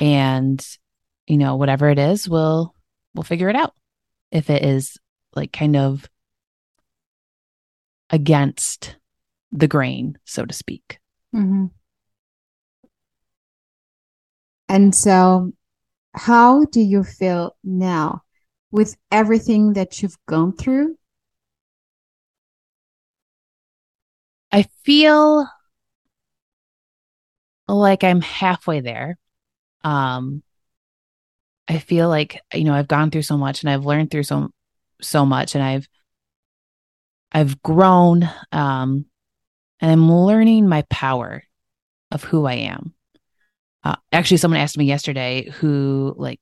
[0.00, 0.66] and
[1.26, 2.74] you know whatever it is we'll
[3.14, 3.74] we'll figure it out
[4.32, 4.96] if it is
[5.34, 6.08] like kind of
[8.10, 8.96] against
[9.52, 10.98] the grain so to speak
[11.34, 11.66] mm-hmm.
[14.68, 15.52] and so
[16.14, 18.22] how do you feel now
[18.72, 20.96] with everything that you've gone through
[24.50, 25.46] i feel
[27.70, 29.16] like I'm halfway there.
[29.82, 30.42] Um,
[31.68, 34.50] I feel like you know I've gone through so much and I've learned through so
[35.00, 35.88] so much and I've
[37.32, 39.06] I've grown um
[39.80, 41.44] and I'm learning my power
[42.10, 42.94] of who I am.
[43.84, 46.40] Uh, actually someone asked me yesterday who like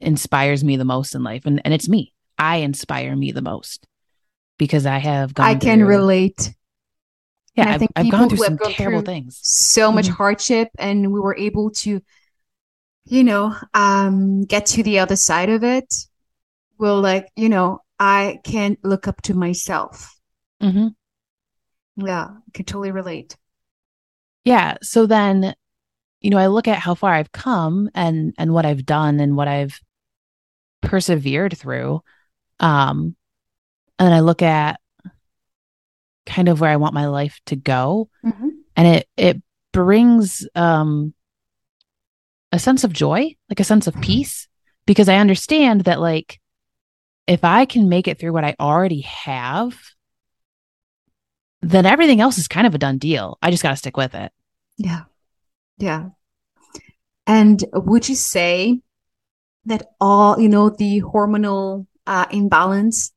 [0.00, 2.14] inspires me the most in life and and it's me.
[2.38, 3.86] I inspire me the most
[4.58, 6.54] because I have gone I can through, relate
[7.58, 10.14] yeah, I think I've, I've gone through some gone terrible through things, so much mm-hmm.
[10.14, 12.00] hardship, and we were able to,
[13.08, 15.92] you know, um, get to the other side of it.
[16.78, 20.14] Will like, you know, I can look up to myself.
[20.62, 20.88] Mm-hmm.
[22.06, 23.36] Yeah, I can totally relate.
[24.44, 24.76] Yeah.
[24.82, 25.54] So then,
[26.20, 29.36] you know, I look at how far I've come and and what I've done and
[29.36, 29.80] what I've
[30.80, 32.02] persevered through.
[32.60, 33.16] Um,
[33.98, 34.80] and I look at
[36.26, 38.10] kind of where I want my life to go.
[38.24, 38.48] Mm-hmm.
[38.76, 39.42] And it it
[39.72, 41.14] brings um
[42.52, 44.48] a sense of joy, like a sense of peace,
[44.86, 46.40] because I understand that like
[47.26, 49.78] if I can make it through what I already have,
[51.60, 53.38] then everything else is kind of a done deal.
[53.42, 54.32] I just got to stick with it.
[54.78, 55.02] Yeah.
[55.76, 56.08] Yeah.
[57.26, 58.80] And would you say
[59.66, 63.12] that all, you know, the hormonal uh, imbalance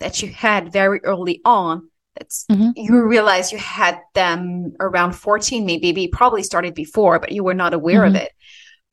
[0.00, 2.70] that you had very early on, that's mm-hmm.
[2.74, 7.54] you realize you had them around 14, maybe, maybe probably started before, but you were
[7.54, 8.16] not aware mm-hmm.
[8.16, 8.32] of it.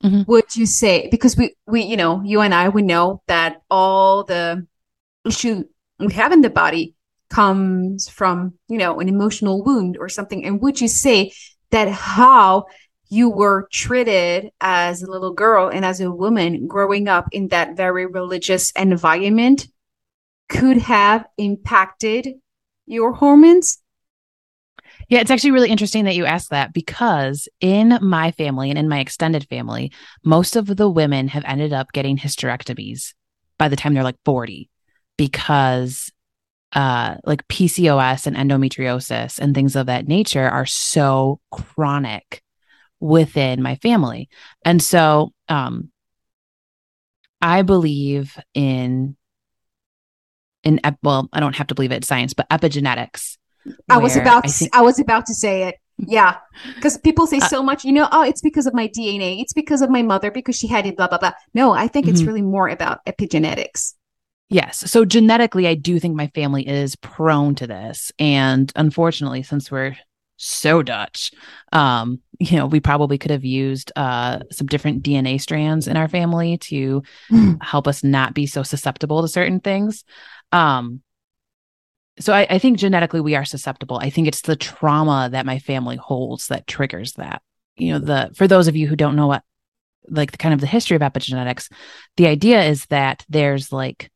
[0.04, 0.32] Mm-hmm.
[0.32, 4.24] Would you say, because we, we, you know, you and I, we know that all
[4.24, 4.66] the
[5.26, 5.66] issue
[6.00, 6.96] we have in the body
[7.30, 10.46] comes from, you know, an emotional wound or something.
[10.46, 11.34] And would you say
[11.72, 12.66] that how
[13.10, 17.76] you were treated as a little girl and as a woman growing up in that
[17.76, 19.68] very religious environment
[20.48, 22.36] could have impacted
[22.86, 23.80] your hormones?
[25.08, 28.90] Yeah, it's actually really interesting that you asked that because in my family and in
[28.90, 29.92] my extended family,
[30.24, 33.14] most of the women have ended up getting hysterectomies
[33.58, 34.70] by the time they're like 40
[35.18, 36.12] because
[36.74, 42.44] uh like PCOS and endometriosis and things of that nature are so chronic
[43.00, 44.30] within my family.
[44.64, 45.92] And so um
[47.42, 49.16] I believe in
[50.64, 53.38] in well, I don't have to believe it science, but epigenetics.
[53.90, 55.76] I was about I, think- I was about to say it.
[55.98, 56.38] Yeah.
[56.76, 59.42] Because people say uh, so much, you know, oh, it's because of my DNA.
[59.42, 61.32] It's because of my mother because she had it, blah, blah, blah.
[61.54, 62.16] No, I think mm-hmm.
[62.16, 63.94] it's really more about epigenetics.
[64.50, 64.92] Yes.
[64.92, 68.12] So genetically, I do think my family is prone to this.
[68.20, 69.96] And unfortunately, since we're
[70.40, 71.32] so Dutch.
[71.72, 76.08] Um, you know, we probably could have used uh, some different DNA strands in our
[76.08, 77.62] family to mm.
[77.62, 80.06] help us not be so susceptible to certain things.
[80.52, 81.02] Um,
[82.20, 83.98] so I, I, think genetically we are susceptible.
[83.98, 87.42] I think it's the trauma that my family holds that triggers that.
[87.78, 89.44] You know, the for those of you who don't know what
[90.10, 91.72] like the kind of the history of epigenetics,
[92.18, 94.12] the idea is that there's like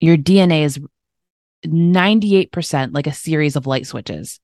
[0.00, 0.78] your DNA is
[1.64, 4.40] 98% like a series of light switches.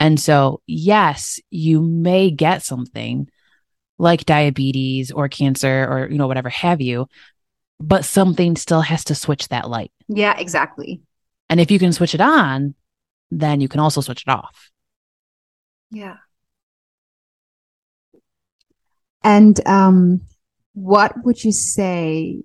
[0.00, 3.28] And so, yes, you may get something
[3.98, 7.06] like diabetes or cancer or, you know, whatever have you,
[7.80, 9.92] but something still has to switch that light.
[10.08, 11.00] Yeah, exactly.
[11.48, 12.74] And if you can switch it on,
[13.30, 14.70] then you can also switch it off.
[15.90, 16.16] Yeah.
[19.22, 20.22] And um,
[20.74, 22.42] what would you say,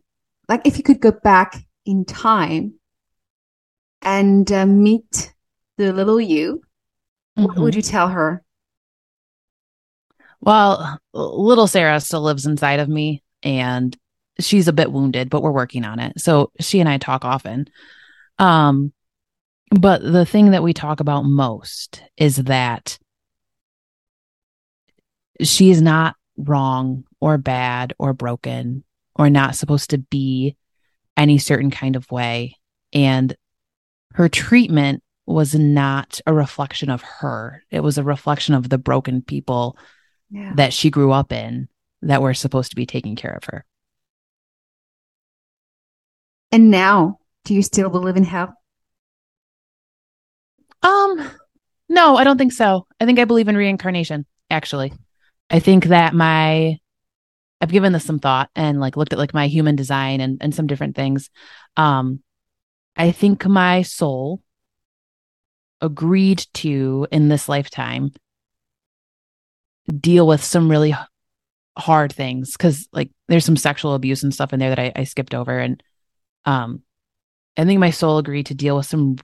[0.48, 2.76] like, if you could go back in time
[4.02, 5.34] and uh, meet
[5.78, 6.62] the little you
[7.40, 7.48] Mm-hmm.
[7.48, 8.44] What would you tell her?
[10.42, 13.98] Well, little Sarah still lives inside of me and
[14.40, 16.20] she's a bit wounded, but we're working on it.
[16.20, 17.70] So she and I talk often.
[18.40, 18.94] Um,
[19.72, 22.98] but the thing that we talk about most is that
[25.42, 28.84] she is not wrong or bad or broken
[29.16, 30.56] or not supposed to be
[31.16, 32.56] any certain kind of way.
[32.94, 33.36] And
[34.14, 37.64] her treatment was not a reflection of her.
[37.70, 39.78] It was a reflection of the broken people
[40.32, 40.54] yeah.
[40.56, 41.68] that she grew up in
[42.02, 43.66] that were supposed to be taking care of her.
[46.52, 48.54] And now, do you still believe in hell?
[50.82, 51.32] Um,
[51.90, 52.88] no, I don't think so.
[53.00, 54.94] I think I believe in reincarnation, actually.
[55.50, 56.78] I think that my
[57.62, 60.54] I've given this some thought and like looked at like my human design and and
[60.54, 61.30] some different things.
[61.76, 62.22] Um
[62.96, 64.42] I think my soul
[65.82, 68.12] agreed to in this lifetime
[70.00, 70.94] deal with some really
[71.78, 75.04] hard things because like there's some sexual abuse and stuff in there that I, I
[75.06, 75.82] skipped over and
[76.46, 76.84] um
[77.60, 79.18] i think my soul agreed to deal with some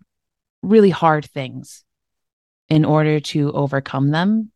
[0.61, 1.83] really hard things
[2.69, 4.51] in order to overcome them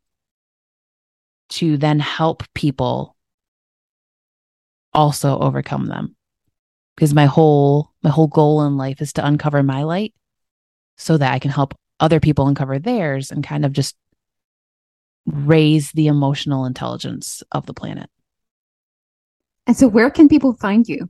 [1.49, 3.15] to then help people
[4.93, 6.15] also overcome them
[6.95, 10.13] because my whole my whole goal in life is to uncover my light
[10.97, 13.95] so that i can help other people uncover theirs and kind of just
[15.25, 18.09] raise the emotional intelligence of the planet.
[19.67, 21.09] And so where can people find you?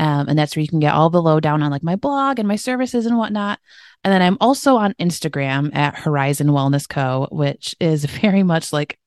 [0.00, 2.46] Um, and that's where you can get all the lowdown on like my blog and
[2.46, 3.58] my services and whatnot.
[4.04, 8.98] And then I'm also on Instagram at Horizon Wellness Co., which is very much like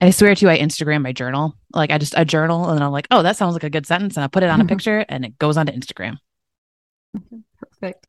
[0.00, 1.54] I swear to you, I Instagram my journal.
[1.74, 4.16] Like I just a journal, and I'm like, oh, that sounds like a good sentence,
[4.16, 6.16] and I put it on a picture, and it goes onto Instagram.
[7.58, 8.06] Perfect.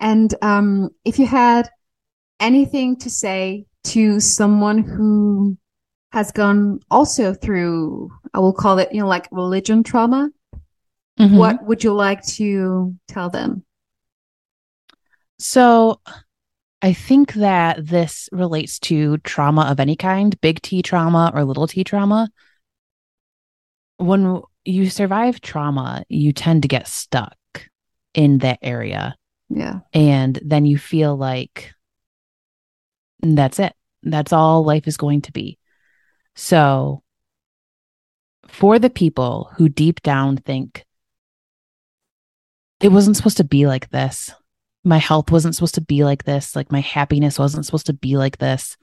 [0.00, 1.68] And um, if you had
[2.44, 5.56] anything to say to someone who
[6.12, 10.30] has gone also through, I will call it, you know, like religion trauma,
[11.18, 11.36] mm-hmm.
[11.36, 13.64] what would you like to tell them?
[15.38, 16.00] So
[16.82, 21.66] I think that this relates to trauma of any kind, big T trauma or little
[21.66, 22.28] t trauma.
[23.96, 27.36] when you survive trauma, you tend to get stuck
[28.14, 29.16] in that area.
[29.50, 29.80] Yeah.
[29.92, 31.73] And then you feel like
[33.20, 33.74] that's it.
[34.02, 35.58] That's all life is going to be.
[36.34, 37.02] So,
[38.46, 40.84] for the people who deep down think
[42.80, 44.32] it wasn't supposed to be like this,
[44.84, 48.16] my health wasn't supposed to be like this, like my happiness wasn't supposed to be
[48.16, 48.76] like this,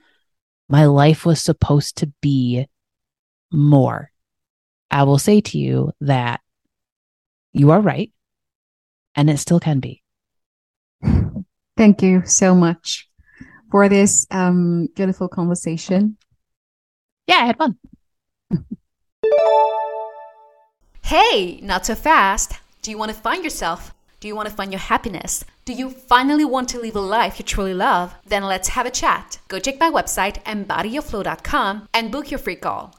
[0.68, 2.66] my life was supposed to be
[3.52, 4.10] more.
[4.90, 6.40] I will say to you that
[7.52, 8.10] you are right
[9.14, 10.02] and it still can be.
[11.76, 13.08] Thank you so much
[13.72, 16.18] for this um, beautiful conversation.
[17.26, 17.78] Yeah, I had fun.
[21.02, 22.60] hey, not so fast.
[22.82, 23.94] Do you want to find yourself?
[24.20, 25.44] Do you want to find your happiness?
[25.64, 28.14] Do you finally want to live a life you truly love?
[28.26, 29.38] Then let's have a chat.
[29.48, 32.94] Go check my website, embodyyourflow.com, and book your free call.